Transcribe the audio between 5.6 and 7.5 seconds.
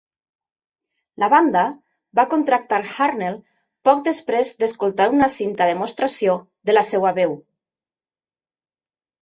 demostració de la seva veu.